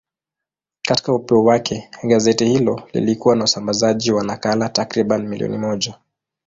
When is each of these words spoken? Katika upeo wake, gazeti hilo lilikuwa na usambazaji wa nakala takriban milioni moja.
Katika 0.87 1.13
upeo 1.13 1.43
wake, 1.43 1.89
gazeti 2.03 2.45
hilo 2.45 2.81
lilikuwa 2.93 3.35
na 3.35 3.43
usambazaji 3.43 4.11
wa 4.11 4.23
nakala 4.23 4.69
takriban 4.69 5.27
milioni 5.27 5.57
moja. 5.57 5.97